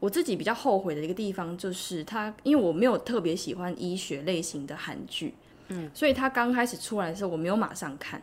[0.00, 5.34] 我自己比较后悔的一个地方就是他因为我没有特别喜欢医学类型的韩剧
[5.92, 8.22] 所以他刚开始出来的时候我没有马上看。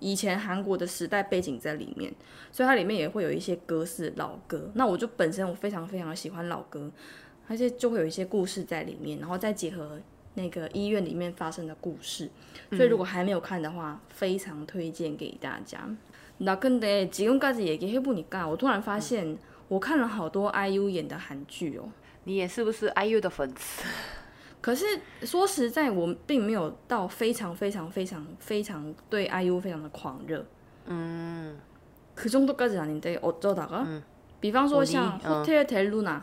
[0.00, 2.12] 以前韩国的时代背景在里面，
[2.52, 4.70] 所以它里面也会有一些歌是老歌。
[4.74, 6.90] 那我就本身我非常非常喜欢老歌，
[7.48, 9.98] 而且就会有一些故事在里面，然后再结合
[10.34, 12.28] 那个医院里面发生的故事。
[12.72, 15.88] 所以如果还没有看的话，非常推荐给大家。
[16.38, 19.38] 나근데지금까지얘기해보니까我突然发现
[19.68, 21.88] 我看了好多 IU 演的韩剧哦。
[22.24, 23.84] 你也是不是 IU 的粉丝？
[24.60, 24.84] 可是
[25.22, 30.44] 说实在，我并没有到非常非常非常非常对 IU 非常的狂热。
[30.88, 31.56] 嗯
[32.14, 33.84] 그 정도까지 아닌데 어쩌다가
[34.40, 36.20] 比方说像嗯 호텔 델루나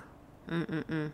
[0.48, 1.12] 嗯嗯嗯，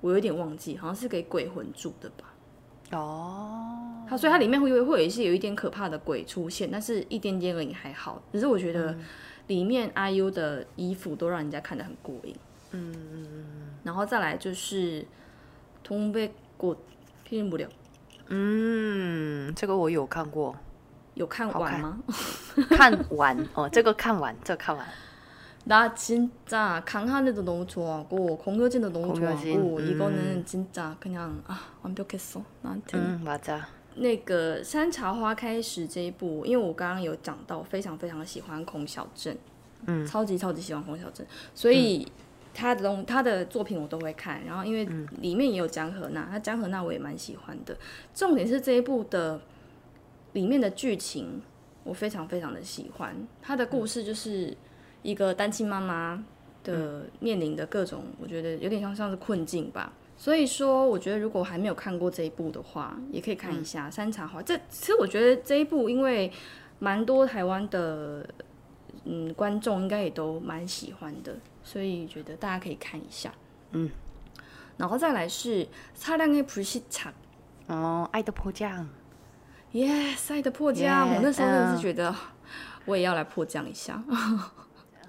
[0.00, 2.33] 我有点忘记，好像是给鬼魂住的吧。
[2.91, 8.21] 哦，它所以它里面会有会有一些有一点可怕的鬼出现，但是一点点而已还好。
[8.31, 8.95] 只是我觉得
[9.47, 12.35] 里面 IU 的衣服都让人家看得很过瘾。
[12.71, 13.45] 嗯嗯嗯。
[13.83, 15.01] 然后再来就是
[15.83, 16.75] 《东北国
[17.27, 17.67] 霹雳不了》，
[18.27, 20.55] 嗯，这个我有看过，
[21.15, 21.97] 有看完吗？
[22.69, 24.87] 看完哦，这个看完，这个看完。
[25.64, 29.90] 나 진짜 강하늘도 너무 좋아하고 공효진도 너무 공효진, 좋아하고 음.
[29.90, 32.96] 이거는 진짜 그냥 아 완벽했어 나한테.
[32.96, 33.68] 嗯，맞아。
[33.96, 39.36] 那个《山茶花开时》这一部，因为我刚刚有讲到，非常非常的喜欢孔小振，
[39.86, 42.06] 嗯超级超级喜欢孔小振，所以
[42.54, 44.42] 他的东他的作品我都会看。
[44.44, 44.88] 然后因为
[45.20, 47.76] 里面也有江河娜，那江河娜我也蛮喜欢的。
[48.14, 49.40] 重点是这一部的
[50.32, 51.42] 里面的剧情，
[51.84, 53.14] 我非常非常的喜欢。
[53.42, 54.56] 他的故事就是
[55.05, 56.25] 一个单亲妈妈
[56.63, 59.93] 的面临的各种，我觉得有点像像是困境吧。
[60.17, 64.39] 所以说，我觉得如果还没有看过这一部的话，也可以看一下《山茶花》。
[64.43, 66.31] 这其实我觉得这一部，因为
[66.79, 68.27] 蛮多台湾的
[69.03, 73.31] 嗯观众应该也都蛮喜欢的，所以觉得大家可以看一下。
[73.71, 73.89] 嗯，
[74.77, 77.09] 然后再来是《擦亮的普西茶》
[77.67, 78.83] 哦，《爱的迫降》
[79.73, 79.87] 耶，
[80.33, 81.09] 《爱的迫降》。
[81.13, 82.15] 我那时候也是觉得，
[82.85, 84.01] 我也要来迫降一下。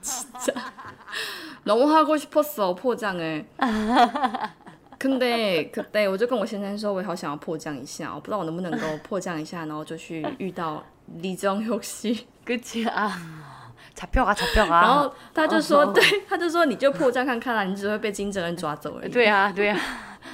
[0.05, 3.45] 진짜너무하고싶었어迫降哎。
[5.01, 10.84] 근데그때我就跟我先生说，我也好想要迫降一下，我不知道我能不能够 迫降一下，然后就去遇到
[11.17, 13.19] 李宗佑熙， 그치啊，
[13.95, 14.69] 잡혀가잡혀가。
[14.69, 19.11] 然后他就说，对，他就说你就迫降看看啦，你只会被金正恩抓走而已。
[19.11, 19.80] 对啊，对啊，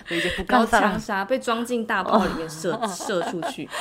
[0.10, 3.70] 이제 북 然后 한사람 枪杀，被装进大炮里面射 射出去。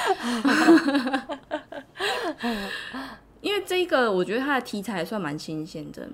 [3.41, 6.07] 因为这个，我觉得它的题材还算蛮新鲜的。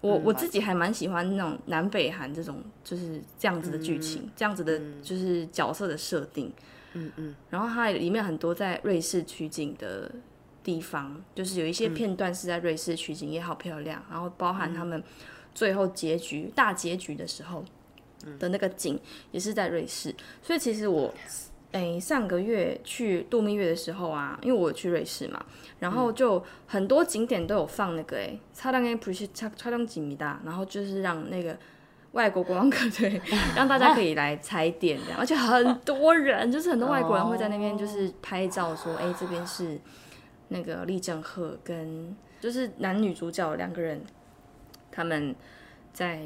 [0.00, 6.52] 我、我自己还蛮喜欢那种南北韩这种就是这样子的剧情，这样子的就是角色的设定。
[6.94, 10.10] 嗯嗯，然后它里面很多在瑞士取景的
[10.64, 14.04] 地方，就是有一些片段是在瑞士取景，也好漂亮。
[14.10, 15.00] 然后包含他们
[15.54, 17.64] 最后结局、大结局的时候
[18.40, 18.98] 的那个景，
[19.30, 20.12] 也是在瑞士。
[20.42, 21.14] 所以其实我，
[21.71, 25.45] 诶、上个月去度蜜月的时候啊，因为我有去瑞士嘛，
[25.79, 30.37] 然后就很多景点都有放那个诶，차량의불시착촬영지입니다。
[30.43, 31.57] 然后就是让那个。
[32.13, 33.21] 外国观光客 对，
[33.55, 39.79] 让大家可以来踩点这样，而且很多人，就是很多外国人会在那边就是拍照，说，哎、这边是
[40.47, 44.01] 那个李正赫跟就是男女主角两个人，
[44.89, 45.35] 他们
[45.93, 46.23] 在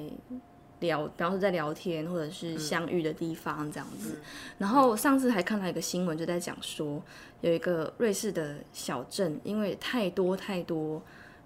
[0.79, 4.19] 聊，比方说在聊天或者是相遇的地方这样子。
[4.57, 7.01] 然后上次还看到一个新闻，就在讲说，
[7.41, 11.01] 有一个瑞士的小镇，因为太多太多。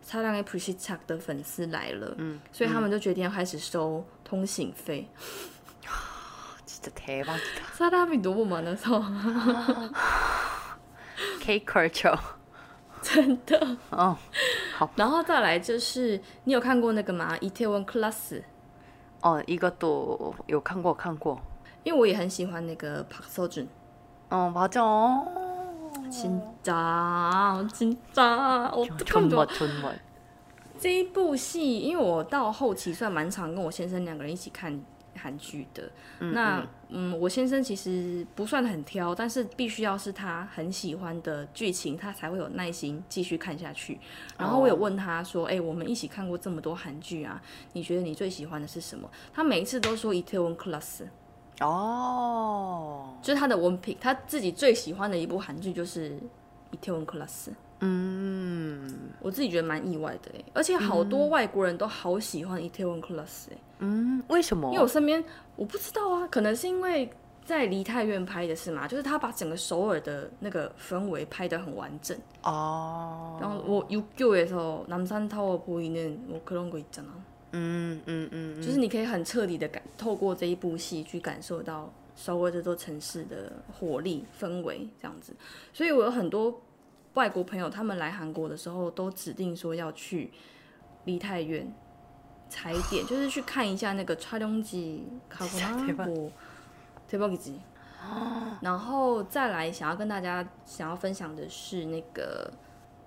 [0.08, 5.08] 차량의불시착的粉丝来了，嗯，所以他们就决定要开始收通行费。
[6.68, 9.04] 진짜대박이다 사람이너무많아서
[11.40, 12.20] K culture。
[13.02, 13.78] 真的。
[13.90, 14.16] 哦，
[14.78, 14.92] 好。
[14.96, 18.44] 然后再来就是，你有看过那个吗？《이태원 클라스》，
[19.22, 21.40] 哦，이것도有看过看过。
[21.84, 23.68] 因为我也很喜欢那个朴서준。
[24.30, 25.24] 哦，맞아。
[26.10, 29.94] 진짜진짜어떡하면 존 좋아 멋 존멋。
[30.78, 34.82] 这一部戏，因为我到后期算蛮常跟我先生两个人一起看
[35.21, 35.91] 韩剧的。
[36.33, 44.01] 那嗯，我先生其实不算很挑，但是必须要是他很喜欢的剧情，他才会有耐心继续看下去。
[44.39, 47.41] 然后我有问他说：“哎、我们一起看过这么多韩剧啊，
[47.75, 51.03] 你觉得你最喜欢的是什么？”他每一次都说《Itaewon Class》，
[51.65, 56.11] 哦，就是他的文凭，他自己最喜欢的一部韩剧就是
[56.73, 57.49] 《Itaewon Class》。
[57.80, 58.90] 嗯
[59.22, 63.22] 我自己觉得蛮意外的哎，而且好多外国人都好喜欢《Itaewon Class》
[63.52, 63.58] 哎。
[63.80, 64.82] 嗯，为什么因为？
[64.82, 65.24] 我身边
[65.56, 67.10] 我不知道啊，可能是因为
[67.44, 72.18] 在梨泰院拍的是嘛，就是他把整个首尔的那个氛围拍得很完整。
[72.44, 77.12] 哦，然后我 육교에서 남산 타워 보이는 뭐 그런 거 있잖아，
[77.52, 85.36] 嗯嗯嗯，就是你可以很彻底的感透过这一部戏去感受到 首尔这座城市的活力氛围这样子。
[85.74, 86.62] 所以我有很多
[87.20, 90.32] 外国朋友，他们来韩国的时候都指定说要去
[91.06, 91.74] 梨泰院
[92.50, 96.32] 踩点，就是去看一下那个촬영지가거나 대박 뭐
[97.10, 97.60] 대박이지。
[98.62, 102.54] 然后再来想要跟大家想要分享的是那个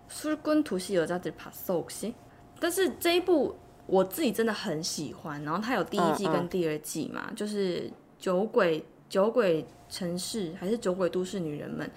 [0.09, 2.15] 술꾼도시여자들봤어혹시？
[2.59, 3.57] 但是这一部
[3.87, 7.89] 我自己真的很喜欢，然后它有第一季跟第二季嘛，就是
[8.19, 11.89] 酒鬼酒鬼城市还是酒鬼都市女人们，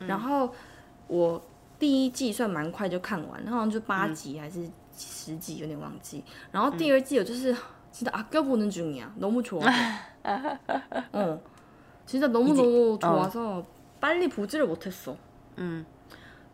[0.00, 0.52] 然后
[1.06, 1.42] 我
[1.78, 6.22] 第一季算蛮快就看完，好像就八集还是十集，有点忘记。
[6.50, 7.54] 然后第二季我就是
[7.92, 9.70] 진짜아껴보는중이야너무좋아서
[11.12, 11.38] 어,
[12.06, 13.64] 진짜 너무 너무 좋아서
[14.00, 15.16] 빨리 보지를 못했어.
[15.56, 15.84] 嗯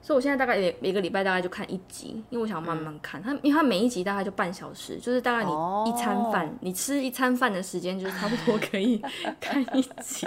[0.03, 3.23] 所以我现在大概每每个礼拜大概就看一集，因为我想慢慢看。
[3.23, 8.97] 它因为它每一集大概就半小时，就是大概你哦一餐饭，你吃一餐饭的时间，就是差不多可以
[9.39, 10.27] 看一集。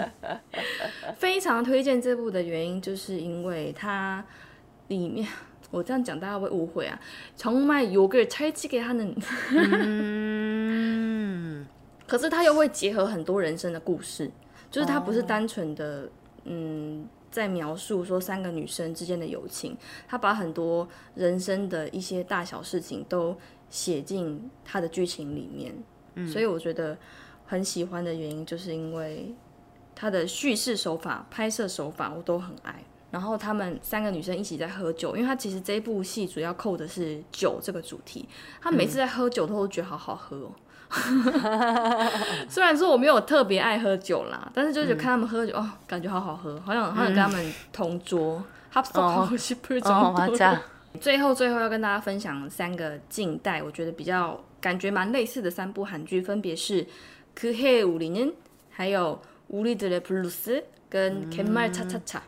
[1.16, 4.24] 非常推荐这部的原因，就是因为它
[4.88, 5.28] 里面
[5.72, 7.00] 我这样讲大家会误会啊，
[7.38, 9.16] 정말욕을찰지게하는
[10.36, 11.66] 嗯
[12.06, 14.30] 可是他又会结合很多人生的故事，
[14.70, 16.10] 就是他不是单纯的、
[16.46, 19.76] 嗯在描述说三个女生之间的友情，
[20.08, 23.36] 他把很多人生的一些大小事情都
[23.72, 25.74] 写进他的剧情里面，
[26.28, 26.96] 所以我觉得
[27.48, 29.34] 很喜欢的原因，就是因为
[29.96, 32.84] 他的叙事手法、拍摄手法我都很爱。
[33.12, 38.28] 然后他们三个女生一起在喝酒，因为他其实这一部戏主要扣的是酒这个主题。
[38.62, 40.52] 他每次在喝酒都觉得好好喝哦。
[42.50, 50.38] 虽然说我没有特别爱喝酒啦，但是就是看他们喝酒，哦，感觉好好喝，好想好想跟他们同桌，합석하고싶을 哦， 정도。
[50.38, 50.60] 맞아。
[51.02, 56.84] 最后最后要跟大家分享三个近代，我觉得比较感觉蛮类似的三部韩剧，分别是《
[57.36, 58.34] 그해우리는》，
[58.70, 59.20] 还有《
[59.56, 62.20] 우리들의블루스》跟《갯말차차차》。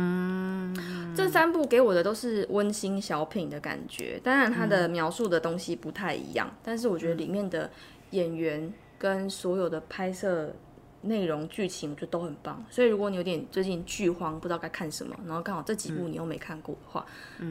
[0.00, 0.72] 嗯，
[1.14, 7.68] 这三部给我的都是温馨小品的感觉，当然它的描述的东西不太一样，但是我觉得里面的
[8.10, 10.54] 演员跟所有的拍摄
[11.02, 12.64] 内容、剧情，我觉得都很棒。
[12.70, 17.04] 所以如果你有点最近剧荒，不知道该看什么，然后刚好这几部你又没看过的话，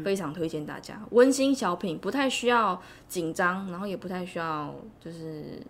[0.05, 1.01] 非常推荐大家。
[1.11, 5.61] 温馨小品，不太需要紧张，然后也不太需要就是。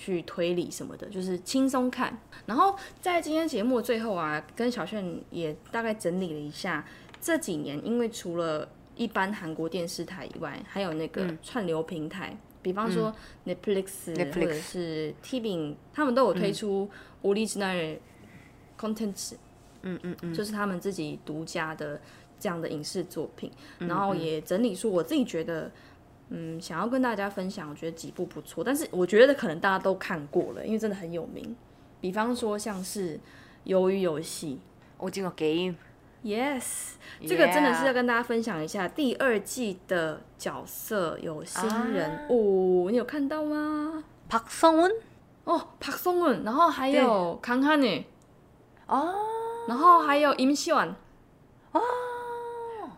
[0.00, 2.16] 去推理什么的，就是轻松看。
[2.46, 6.86] 然后在今天节目的最后啊，跟小炫也大概整理了一下
[7.20, 13.12] 这几年，因为除了一般韩国电视台以外，还有那个串流平台，比方说
[13.44, 16.88] Netflix、或者是 TVing，他们都有推出
[17.24, 17.98] original
[18.78, 19.34] contents，
[19.82, 22.00] 嗯嗯嗯，就是他们自己独家的
[22.38, 25.68] 这样的影视作品，然后也整理出我自己觉得。
[26.30, 31.56] 嗯想要跟大家分享我觉得几部不错但是我觉得可能大家都看过了因为真的很有名
[32.00, 33.18] 比方说像是
[33.66, 34.60] 鱿鱼游戏。
[34.98, 35.76] 我见过 game
[36.24, 36.94] yes
[37.26, 41.62] 这个真的是要跟大家分享一下第二季的角色有新
[41.92, 44.90] 人物你有看到吗？Pop song
[45.44, 48.06] 哦 pop song 然后还有康康呢
[48.86, 49.14] 哦。
[49.68, 50.94] 然后还有 emil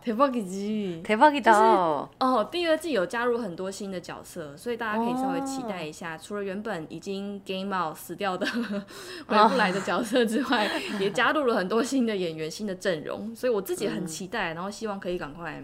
[0.04, 1.02] 대박이지。
[1.02, 6.16] 대박이다 哦，第二季有加入很多新的角色，所以大家可以稍微期待一下。
[6.16, 10.70] 除了原本已经 game out 死掉的回不来的角色之外，
[11.00, 15.62] 也加入了很多新的演员、新的阵容，所以我自己也很期待，然后希望可以赶快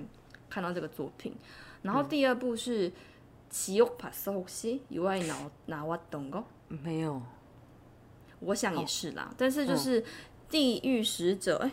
[0.51, 1.35] 看到这个作品。
[1.83, 2.91] 然后第二部是《
[3.49, 6.43] 지옥봤어혹시以外나나왔던거？
[6.68, 7.23] 没有，
[8.41, 10.03] 我想也是啦，但是就是《
[10.49, 11.70] 地狱使者》哎、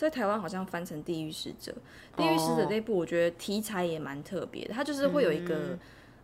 [0.00, 1.72] 在台湾好像翻成《地狱使者》。
[2.16, 5.78] 《地狱使者》这部我觉得题材也蛮特别的，它就是会有一个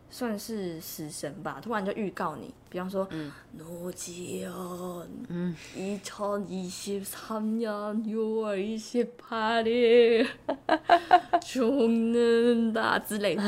[0.08, 4.50] 算是死神吧，突然就预告你，比方说，嗯，诺基亚，
[5.28, 7.70] 嗯，一场一些三年
[8.06, 10.26] 又一些 party，
[11.44, 13.42] 穷人的之类的，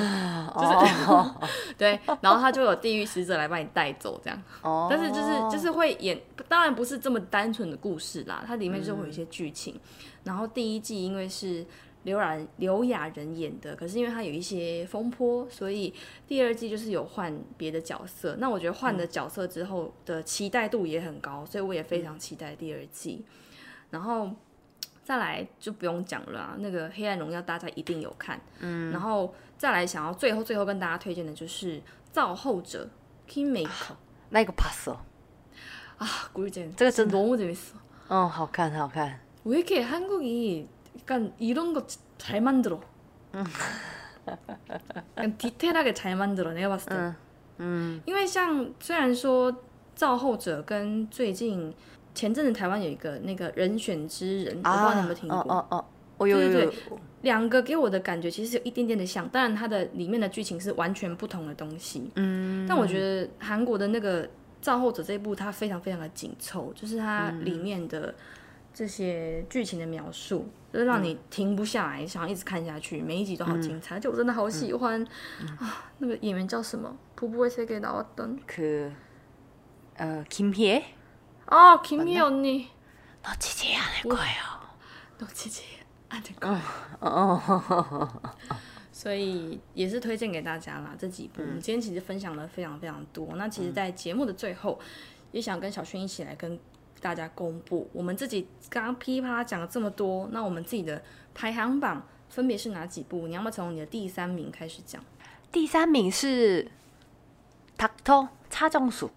[0.55, 1.31] 就是，
[1.79, 9.79] 对，然后他就有地狱使者来把你带走这样，哦，但是就是就是会演，当然不是这么单纯的故事啦，它里面就会有一些剧情，
[10.25, 11.65] 然后第一季因为是
[12.05, 15.93] 刘然刘亚仁演的，可是因为他有一些风波，所以
[16.27, 18.37] 第二季就是有换别的角色。
[18.39, 23.25] 那我觉得换了角色之后的期待度也很高，所以我也非常期待第二季。
[23.91, 24.31] 然后
[25.03, 28.41] 再来就不用讲了、啊，那个《黑暗荣耀》大家一定有看。
[28.61, 31.79] 嗯，然后再来想要最后最后跟大家推荐的就是
[32.13, 32.89] 《造后者》
[33.33, 33.95] Kimiko，
[34.31, 35.01] 那个 pass 哦。
[35.99, 37.75] 啊，古玉姐，这个真的，我怎么死？
[38.09, 39.21] 嗯，好看，好看。
[39.45, 40.67] Wicked 韩国语。
[41.00, 41.86] 약간 이런 거
[42.18, 42.80] 잘 만들어.
[45.18, 46.54] 약간 디테일하게 잘 만들어.
[46.54, 46.96] 내가 봤을 때.
[46.96, 47.16] 嗯
[47.58, 49.56] 嗯因为像虽然说
[49.96, 51.74] 造后者跟最近
[52.16, 55.38] 前阵子台湾有一个那个人选之人，我不知道你有没有听过。
[55.38, 55.86] 哦哦哦，
[56.18, 56.80] 哦有有对有对，
[57.22, 62.10] 两个给我的感觉其实有一点点的像，当然它的里面的剧情是完全不同的东西。
[62.16, 64.26] 嗯，但我觉得韩国的那个《
[64.62, 68.14] 造后者》这一部，它非常非常的紧凑，就是它里面的
[68.78, 75.04] 这些剧情的描述，就是让你停不下来，想要一直看下去，每一集都好精彩，而且我真的好喜欢、
[75.60, 75.92] 啊！
[76.00, 76.96] 那个演员叫什么？
[77.16, 78.92] 부부의세계나왔던 그
[79.98, 80.84] 어, 김희애?
[81.46, 82.68] 아 김희 언니
[83.24, 84.42] 놓치지 않을 거예요.
[85.20, 85.64] 놓치지
[86.10, 86.58] 않을 거.
[87.00, 88.10] 哦
[88.92, 91.42] 所以也是推荐给大家啦，这几部。
[91.42, 93.36] 我们今天其实分享了非常非常多。
[93.36, 94.80] 那其实，在节目的最后，
[95.32, 96.58] 也想跟小轩一起来跟
[97.02, 101.02] 大家公布，我们自己刚刚噼里啪啦讲了这么多，那我们自己的
[101.34, 103.28] 排行榜分别是哪几部？
[103.28, 105.04] 你要不要从你的第三名开始讲？
[105.52, 106.70] 第三名是
[107.78, 109.10] 닥터 차정숙。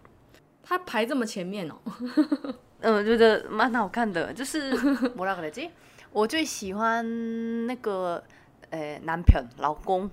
[0.62, 1.76] 他排这么前面哦、
[2.80, 4.72] 嗯，我觉得蛮好看的，就是
[5.14, 5.70] 뭐라그러지？
[6.11, 8.22] 我最喜欢那个
[8.70, 10.11] 呃男편老公。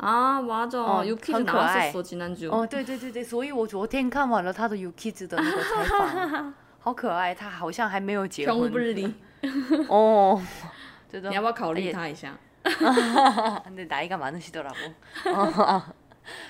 [0.00, 2.02] 아 맞아 어, 유키즈 한 나왔었어 그아이.
[2.04, 8.70] 지난주 哦，对对对对，所以我昨天看完了他的 Yukiz 的那个采访， 好可爱，他好像还没有结婚。
[8.70, 9.12] 평불리
[9.88, 10.40] 哦，
[11.10, 12.38] 觉得你要不要考虑哎他一下？
[12.62, 14.74] 근데 나이가 많으시더라고.
[15.24, 15.82] 어,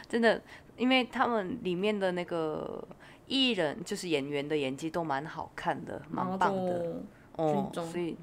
[0.09, 0.41] 真的，
[0.77, 2.83] 因为他们里面的那个
[3.27, 7.03] 艺人，就是演员的演技都蛮好看的，蛮棒的。
[7.37, 8.17] 哦，军中所以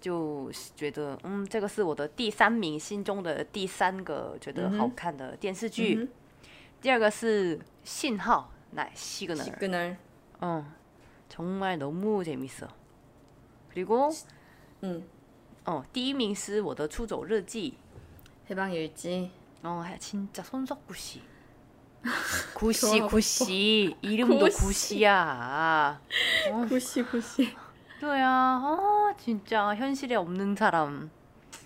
[0.00, 5.96] 就觉得，嗯，这个是我的第三名，心中的第三个觉得好看的电视剧。
[6.00, 6.08] 嗯
[6.82, 9.56] 第二个是《信号》，乃시그널。
[9.56, 9.94] 그날
[10.40, 10.64] 어,
[11.28, 12.66] 정말 너무 재밌어.
[13.70, 14.10] 그리고
[14.84, 15.04] 응
[15.64, 17.74] 어, 第一名是我的出走日记.
[18.50, 19.30] 해방일지
[19.62, 21.22] 어, 진짜 손석구 씨.
[22.54, 23.06] 구씨, 좋아.
[23.06, 23.96] 구씨.
[24.02, 24.58] 이름도 구씨.
[24.58, 26.00] 구씨야.
[26.68, 27.54] 구시 구시
[28.00, 31.08] 对啊, 아, 진짜 현실에 없는 사람.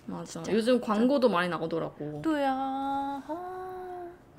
[0.05, 3.50] 맞아 요즘 광고도 많이 나오더라고 对啊, 아,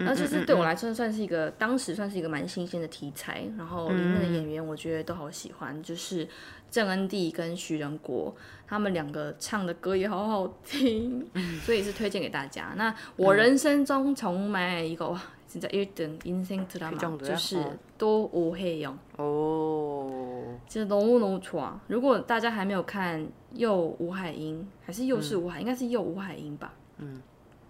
[0.00, 6.28] 那就是对我来说算是一个当时算是一个蛮新鲜的题材，然后里面的演员我觉得都好喜欢，就是
[6.70, 8.32] 郑恩地跟徐仁国，
[8.66, 11.26] 他们两个唱的歌也好好听，
[11.62, 12.72] 所以是推荐给大家。
[12.76, 17.30] 那我人生中정말一个哇，진짜1등인생 드라마 그 정도야？
[17.30, 18.94] 就是哦都오해영。
[19.16, 20.54] 오.
[20.68, 21.72] 其实너무너무좋아。
[21.88, 26.72] 如果大家还没有看又吴海英，还是又是吴海，应该是又吴海英吧？
[26.98, 27.20] 嗯。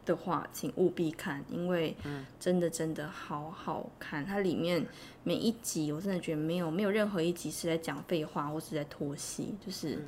[0.05, 1.95] 的话，请务必看，因为
[2.39, 4.25] 真的真的好好看。
[4.25, 4.85] 它里面
[5.23, 10.03] 每一集，我真的觉得没有没有任何一集是在讲废话或是在拖戏，就是、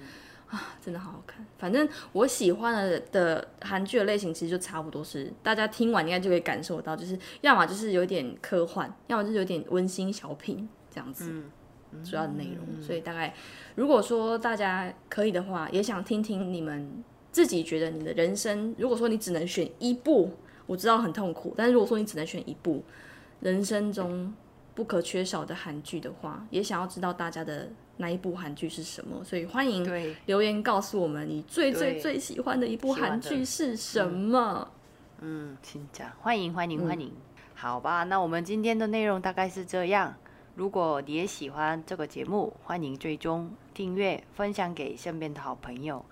[0.47, 1.45] 啊，真的好好看。
[1.57, 11.43] 反正我喜欢的的韩剧的类型，其实就差不多是大家听完应该就可以感受到，就是要么就是有点科幻，要么就是有点温馨小品这样子。
[12.03, 13.33] 主要的内容，所以大概
[13.75, 17.01] 如果说大家可以的话，也想听听你们
[17.35, 20.31] 自己觉得你的人生，如果说你只能选一部，
[20.65, 22.81] 我知道很痛苦，但是如果说你只能选一部
[23.41, 24.33] 人生中
[24.73, 27.67] 不可缺少的韩剧的话，也想要知道大家的
[27.97, 34.71] 那一部韩剧是什么，所以欢迎对留言告诉我们你最最最喜欢的一部韩剧是什么。
[35.19, 37.11] 嗯，请讲，欢迎欢迎欢迎。
[37.53, 40.15] 好吧，那我们今天的内容大概是这样。
[40.55, 46.05] 如果你也喜欢这个节目，欢迎追踪、订阅、分享给身边的好朋友。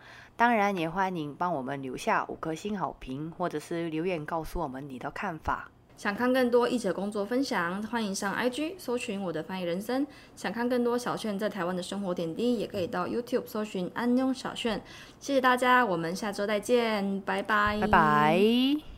[0.44, 5.70] 当然，也欢迎帮我们留下五颗星好评，或者是留言告诉我们你的看法。
[5.96, 10.06] 想看更多译者工作分享，欢迎上 IG 搜寻我的翻译人生。
[10.36, 14.84] 想看更多小炫在台湾的生活点滴，也可以到 YouTube 搜寻安妞小炫。
[15.18, 18.93] 谢谢大家，我们下周再见，拜拜，拜拜。